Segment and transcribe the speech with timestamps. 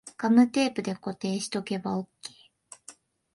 [0.17, 2.33] ガムテープで固定しとけばオッケー